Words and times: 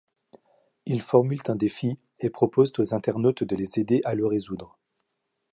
Ils 0.87 1.03
formulent 1.03 1.43
un 1.45 1.53
défi 1.55 1.99
et 2.21 2.31
proposent 2.31 2.73
aux 2.79 2.95
internautes 2.95 3.43
de 3.43 3.55
les 3.55 3.77
aider 3.77 4.01
à 4.03 4.15
le 4.15 4.25
résoudre. 4.25 4.79